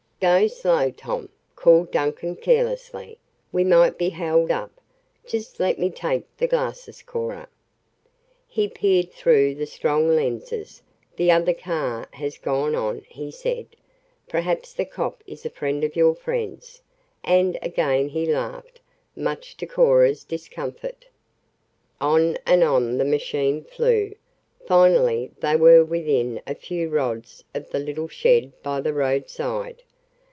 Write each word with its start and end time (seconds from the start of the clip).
"Go 0.21 0.45
slow, 0.45 0.91
Tom," 0.91 1.29
called 1.55 1.89
Duncan 1.91 2.35
carelessly. 2.35 3.17
"We 3.51 3.63
might 3.63 3.97
be 3.97 4.09
held 4.09 4.51
up. 4.51 4.69
Just 5.25 5.59
let 5.59 5.79
me 5.79 5.89
take 5.89 6.25
the 6.37 6.45
glasses, 6.45 7.01
Cora." 7.01 7.47
He 8.47 8.67
peered 8.67 9.11
through 9.11 9.55
the 9.55 9.65
strong 9.65 10.07
lenses. 10.15 10.83
"The 11.15 11.31
other 11.31 11.55
car 11.55 12.07
has 12.11 12.37
gone 12.37 12.75
on," 12.75 13.01
he 13.09 13.31
said. 13.31 13.65
"Perhaps 14.29 14.73
the 14.73 14.85
cop 14.85 15.23
is 15.25 15.43
a 15.43 15.49
friend 15.49 15.83
of 15.83 15.95
your 15.95 16.13
friend's"; 16.13 16.83
and 17.23 17.57
again 17.63 18.09
he 18.09 18.27
laughed, 18.27 18.79
much 19.15 19.57
to 19.57 19.65
Cora's 19.65 20.23
discomfort. 20.23 21.07
On 21.99 22.37
and 22.45 22.63
on 22.63 22.99
the 22.99 23.05
machine 23.05 23.63
flew. 23.63 24.13
Finally 24.67 25.31
they 25.39 25.55
were 25.55 25.83
within 25.83 26.39
a 26.45 26.53
few 26.53 26.89
rods 26.89 27.43
of 27.55 27.71
the 27.71 27.79
little 27.79 28.07
shed 28.07 28.53
by 28.61 28.79
the 28.81 28.93
roadside. 28.93 29.81